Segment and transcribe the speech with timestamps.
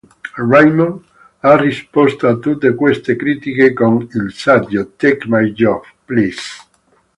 [0.51, 0.99] Raymond
[1.43, 6.39] ha risposto a tutte queste critiche con il saggio "Take My Job, Please!